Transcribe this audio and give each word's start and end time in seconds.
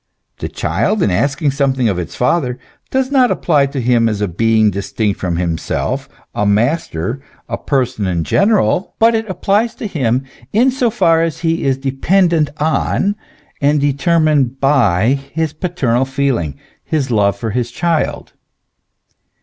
The 0.39 0.49
child, 0.49 1.03
in 1.03 1.11
asking 1.11 1.51
something 1.51 1.87
of 1.87 1.99
its 1.99 2.15
father, 2.15 2.57
does 2.89 3.11
not 3.11 3.29
apply 3.29 3.67
to 3.67 3.79
him 3.79 4.09
as 4.09 4.19
a 4.19 4.27
being 4.27 4.71
distinct 4.71 5.19
from 5.19 5.37
itself, 5.37 6.09
a 6.33 6.43
master, 6.43 7.21
a 7.47 7.55
person 7.59 8.07
in 8.07 8.23
general, 8.23 8.95
but 8.97 9.13
it 9.13 9.29
applies 9.29 9.75
to 9.75 9.85
him 9.85 10.23
in 10.51 10.71
so 10.71 10.89
far 10.89 11.21
as 11.21 11.41
he 11.41 11.63
is 11.65 11.77
dependent 11.77 12.49
on, 12.59 13.15
and 13.61 13.79
determined 13.79 14.59
by 14.59 15.13
his 15.35 15.53
paternal 15.53 16.05
feeling, 16.05 16.55
his 16.83 17.11
love 17.11 17.37
for 17.37 17.51
his 17.51 17.69
child. 17.69 18.33